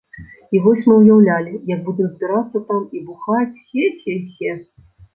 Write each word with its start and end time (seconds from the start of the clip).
І 0.53 0.61
вось 0.63 0.87
мы 0.91 0.95
ўяўлялі, 1.01 1.53
як 1.73 1.85
будзем 1.91 2.09
збірацца 2.15 2.65
там 2.73 2.83
і 2.99 3.05
бухаць, 3.13 3.55
хе-хе-хе. 3.71 4.61